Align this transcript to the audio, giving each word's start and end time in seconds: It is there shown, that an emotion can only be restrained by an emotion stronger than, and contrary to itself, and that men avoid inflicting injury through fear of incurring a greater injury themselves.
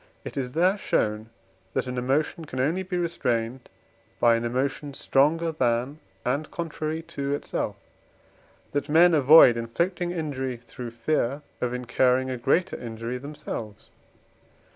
It 0.25 0.35
is 0.35 0.53
there 0.53 0.79
shown, 0.79 1.29
that 1.75 1.85
an 1.85 1.95
emotion 1.99 2.45
can 2.45 2.59
only 2.59 2.81
be 2.81 2.97
restrained 2.97 3.69
by 4.19 4.33
an 4.35 4.43
emotion 4.43 4.95
stronger 4.95 5.51
than, 5.51 5.99
and 6.25 6.49
contrary 6.49 7.03
to 7.03 7.35
itself, 7.35 7.75
and 7.75 8.81
that 8.81 8.89
men 8.91 9.13
avoid 9.13 9.57
inflicting 9.57 10.09
injury 10.09 10.57
through 10.57 10.89
fear 10.89 11.43
of 11.61 11.71
incurring 11.71 12.31
a 12.31 12.37
greater 12.39 12.77
injury 12.77 13.19
themselves. 13.19 13.91